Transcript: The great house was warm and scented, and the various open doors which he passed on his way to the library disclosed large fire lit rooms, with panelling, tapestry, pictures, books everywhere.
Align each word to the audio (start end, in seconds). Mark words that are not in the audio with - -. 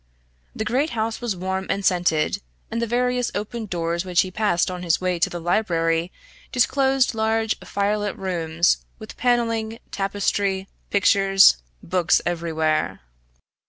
The 0.55 0.65
great 0.65 0.89
house 0.97 1.21
was 1.21 1.35
warm 1.35 1.67
and 1.69 1.85
scented, 1.85 2.41
and 2.71 2.81
the 2.81 2.87
various 2.87 3.29
open 3.35 3.67
doors 3.67 4.03
which 4.03 4.21
he 4.21 4.31
passed 4.31 4.71
on 4.71 4.81
his 4.81 4.99
way 4.99 5.19
to 5.19 5.29
the 5.29 5.39
library 5.39 6.11
disclosed 6.51 7.13
large 7.13 7.55
fire 7.59 7.99
lit 7.99 8.17
rooms, 8.17 8.83
with 8.97 9.15
panelling, 9.15 9.77
tapestry, 9.91 10.67
pictures, 10.89 11.57
books 11.83 12.19
everywhere. 12.25 13.01